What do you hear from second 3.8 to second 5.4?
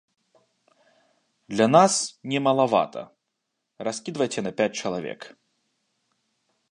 раскідвайце на пяць чалавек.